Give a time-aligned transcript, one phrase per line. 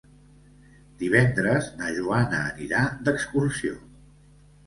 [1.01, 3.77] Divendres na Joana anirà d'excursió.